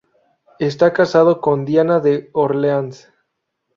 Está 0.57 0.93
casado 0.93 1.41
con 1.41 1.63
Diana 1.63 1.99
de 1.99 2.31
Orleans. 2.33 3.13